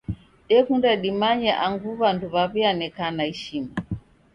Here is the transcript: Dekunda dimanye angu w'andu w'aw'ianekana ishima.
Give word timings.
Dekunda 0.49 0.89
dimanye 1.03 1.51
angu 1.65 1.87
w'andu 1.99 2.25
w'aw'ianekana 2.33 3.23
ishima. 3.33 3.73